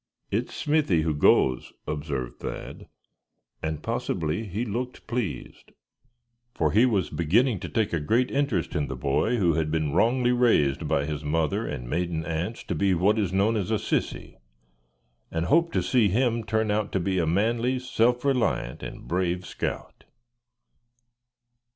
[0.31, 2.87] "It's Smithy who goes," observed Thad;
[3.61, 5.73] and possibly he looked pleased;
[6.55, 9.91] for he was beginning to take a great interest in the boy who had been
[9.93, 13.75] wrongly raised by his mother and maiden aunts, to be what is known as a
[13.75, 14.37] "sissy;"
[15.29, 19.45] and hoped to see him turn out to be a manly, self reliant and brave
[19.45, 20.05] scout.